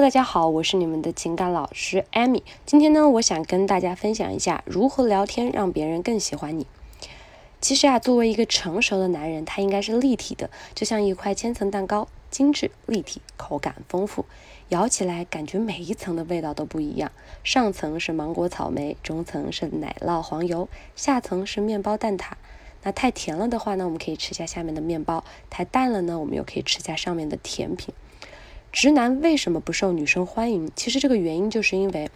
[0.00, 2.42] 大家好，我是你们的情感老师艾米。
[2.64, 6.66] 今天呢，我想跟大家分享一下如何聊天让别人更喜欢你。
[7.60, 14.24] 其实啊，作为一个成熟的男人，他应该是立体的，就像一块千层蛋糕，精致立体，口感丰富，
[14.70, 17.12] 咬起来感觉每一层的味道都不一样。
[17.44, 22.32] 上层是芒果草莓，中层是奶酪黄油，下层是面包蛋挞。
[22.82, 27.94] 那太甜了的话呢，我们可以吃下下面的面包；太淡了呢，我们又可以吃下上面的甜品。
[28.72, 30.70] 直男为什么不受女生欢迎？
[30.76, 32.08] 其实这个原因就是因为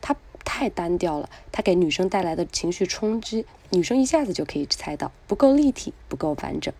[0.00, 0.14] 他
[0.44, 6.72] 太单调了，他给女生带来的情绪冲击，女生一下子就可以猜到，不够立体，不够完整。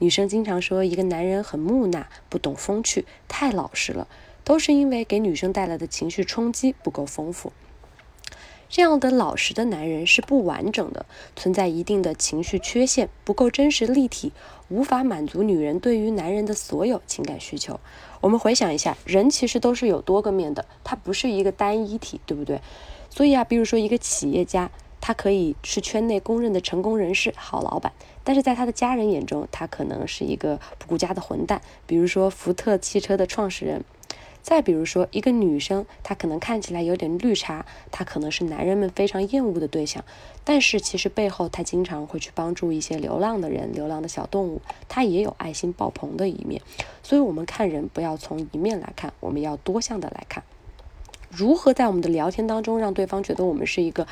[0.00, 4.06] 女生经常说一个男人很木讷，不懂风趣，太老实了，
[4.44, 7.54] 都是因为给女生带来的情绪冲击不够丰富。
[8.68, 14.32] 这样的老实的男人是不完整的，存在一定的情绪缺陷，不够真实立体，
[14.68, 17.80] 无法满足女人对于男人的所有情感需求。
[18.20, 22.60] 我们回想一下，人其实都是有多个面的，他不是一个单一体，对不对？
[23.08, 31.62] 所以啊，比如说一个企业家，他可以是圈内公认的成功人士、好老板，但是在他的家人眼中，他可能是一个不顾家的混蛋。
[31.86, 33.82] 比如说福特汽车的创始人。
[34.48, 40.02] 再比如说，一个女生，她可能看起来有点绿茶，她可能是男人们非常厌恶的对象，
[40.42, 46.62] 但是其实背后她经常会去帮助一些流浪的人、流浪的小动物，她也有爱心爆棚的一面。
[47.02, 50.42] 所以，我们看人不要从一面来看，我们要多向的来看。
[51.28, 54.06] 如何在我们的聊天当中让对方觉得我们是一个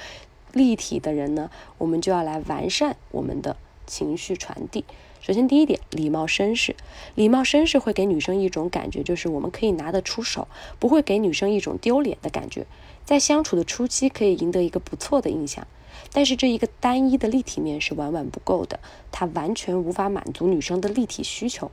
[0.53, 1.51] 立体的人呢？
[1.79, 4.85] 我们就要来完善我们的情绪传递。
[5.21, 6.77] 首先，第一点，礼貌绅士。
[7.15, 10.47] 礼貌绅士会给女生一种感觉，就是我们可以拿得出手，
[10.79, 12.67] 不会给女生一种丢脸的感觉。
[13.05, 15.67] 在相处的初期，可以赢得一个不错的印象。
[16.13, 18.79] 但是，这一个单一的立体面是晚晚不够的，
[19.11, 21.71] 它完全无法满足女生的立体需求。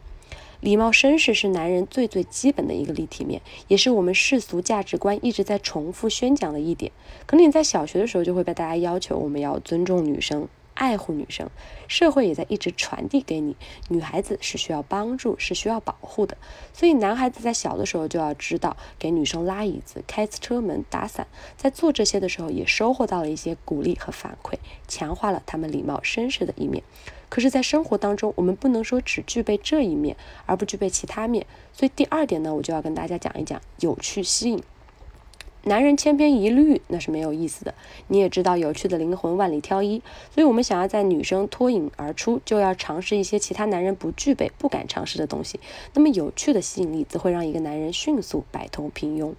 [0.61, 6.91] 礼貌绅士是男人最最基本的一个立体面，也是我们世俗价值观一直在重复宣讲的一点。
[7.25, 10.47] 可能你在小学的时候就会被大家要求，我们要尊重女生。
[10.73, 11.49] 爱护女生，
[11.87, 13.55] 社会也在一直传递给你，
[13.89, 16.37] 女孩子是需要帮助，是需要保护的。
[16.73, 24.55] 所以男孩子在小的时候就要知道，给女生拉椅子、开车门、打伞，在做这些的时候也收获到了一些鼓励和反馈，
[24.87, 26.83] 强化了他们礼貌绅士的一面。
[27.29, 31.47] 可是，在生活当中，我们不能说只具备这一面，而不具备其他面。
[31.71, 34.63] 所以第二点呢，我就要跟大家讲一讲有趣吸引。
[35.65, 37.73] 男人千篇一律那是没有意思的。
[38.07, 45.61] 你也知道，有趣的灵魂万里挑一，所以我们想要在女生脱颖而出，就要尝试一些其他男人不具备、不敢尝试的东西。
[45.93, 49.33] 那么有趣的吸引力，则会让一个男人迅速摆脱平庸。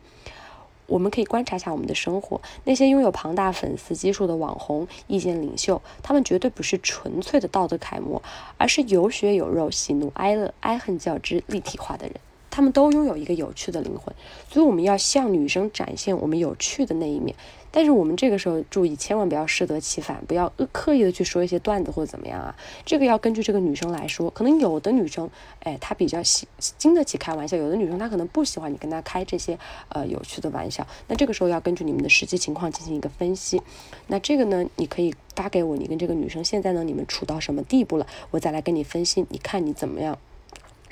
[0.86, 8.22] 我们可以观察一下我们的生活，那些拥有庞大粉丝基数的网红、意见领袖，他们绝对不是纯粹的道德楷模，
[8.58, 12.16] 而是有血有肉、喜怒哀乐、爱恨交织、立体化的人。
[12.54, 14.14] 他们都拥有一个有趣的灵魂，
[14.48, 17.34] 所以我们要向女生展现我们有趣的那一面。
[17.72, 22.54] 但是我们这个时候注意，千万不要适得其反，不要刻意的去说一些段子或者怎么样啊。
[22.84, 25.28] 这个要根据这个女生来说，可能有的女生，
[25.64, 26.46] 哎，她比较喜
[26.78, 30.86] 经得起开玩笑；有的女生她可能不喜欢你跟她开这些呃有趣的玩笑。
[31.08, 33.60] 那这个时候要根据你们的实际情况进行一个分析。
[34.06, 40.16] 那这个呢，你可以发给我，你跟这个女生现在呢，你们处到什么地步了，我再来跟你分析，你看你怎么样。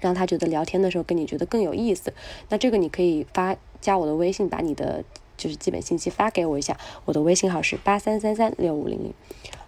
[0.02, 2.12] 让他觉得聊天的时候跟你觉得更有意思，
[2.50, 5.02] 那这个你可以发加我的微信，把你的
[5.38, 6.76] 就是基本信息发给我一下，
[7.06, 9.14] 我的微信号是八三三三六五零零。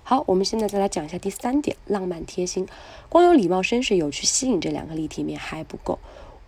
[0.03, 2.69] 好，我们现在再来讲一下第三点，浪漫贴心，
[3.09, 5.99] 光有礼貌绅士有趣吸引这两个立体面还不够。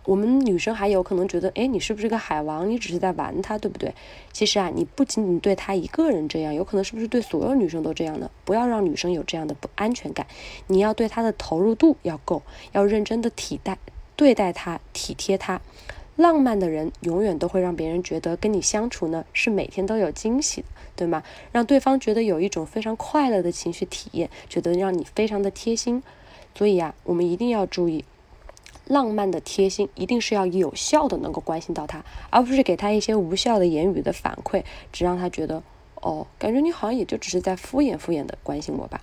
[0.07, 2.69] 我们女生还有可能觉得，哎，你是不是个海王？
[2.69, 3.93] 你只是在玩他，对不对？
[4.31, 8.31] 其实啊，你不仅仅对他一个人这样，有可能是不是对所有女生都这样的？
[8.45, 10.25] 不要让女生有这样的不安全感。
[10.67, 12.41] 你要对她的投入度要够，
[12.71, 13.77] 要认真的体待
[14.15, 15.59] 对待她，体贴她。
[16.15, 21.21] 浪漫的人永远都会让别人觉得跟你相处呢是每天都有惊喜的，对吗？
[21.51, 26.01] 让对方觉得有一种非常快乐的情绪体验，觉得让你非常的贴心。
[26.55, 28.05] 所以啊，我们一定要注意。
[28.87, 35.61] 浪漫的贴心一定是要有效的，能够关心到他，而不是给他一些无效的言语的反馈，只让他觉得
[35.95, 39.01] 哦，感觉你好像也就只是在敷衍敷衍的关心我吧。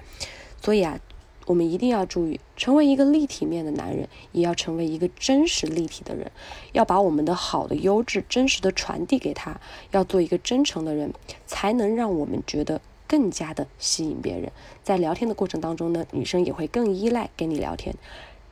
[0.63, 0.99] 所以啊，
[1.47, 6.31] 我们一定要注意，成为一个立体面的男人，也要成为一个真实立体的人，
[6.73, 9.61] 要把我们的好的、优质、真实的传递给他，
[9.91, 11.13] 要做一个真诚的人，
[11.47, 14.51] 才能让我们觉得更加的吸引别人。
[14.83, 17.95] 在聊天的过程当中呢，女生也会更依赖跟你聊天。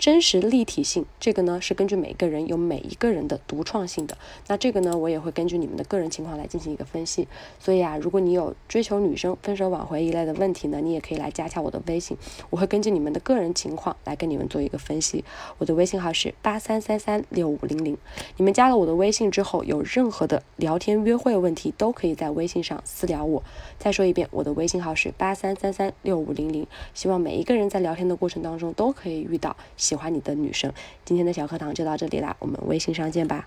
[0.02, 4.18] 真实立体性，这个呢是根据每个人有每一个人的独创性的。
[4.48, 7.28] 那这个呢，我也会根据你们的个人情况来进行一个分析。
[7.60, 12.16] 所以啊，如果你有追求女生、分手挽回一类的问题呢，你也可以来加一下我的微信，
[12.50, 15.24] 我会根据你们的个人情况来跟你们做一个分析。
[15.58, 17.96] 我的微信号是八三三三六五零零。
[18.38, 23.40] 你们加了我的微信之后，有任何的聊天约会问题，都可以在微信上私聊我。
[23.78, 26.66] 再说一遍，我的微信号是八三三三六五零零。
[26.92, 29.56] 希望每一个人在聊天的过程当中都可以遇到
[29.92, 30.72] 喜欢你的女生。
[31.04, 33.46] 今天的小课堂就到这里啦，我们微信上见吧。